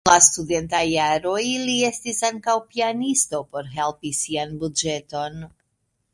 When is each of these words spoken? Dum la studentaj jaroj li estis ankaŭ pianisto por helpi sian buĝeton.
Dum 0.01 0.09
la 0.11 0.19
studentaj 0.27 0.79
jaroj 0.91 1.41
li 1.65 1.75
estis 1.89 2.21
ankaŭ 2.31 2.57
pianisto 2.73 3.43
por 3.53 3.71
helpi 3.77 4.15
sian 4.23 4.59
buĝeton. 4.65 5.39